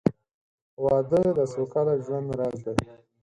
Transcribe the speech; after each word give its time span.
•واده 0.83 1.21
د 1.37 1.39
سوکاله 1.53 1.93
ژوند 2.05 2.27
راز 2.39 2.59
دی. 2.65 2.89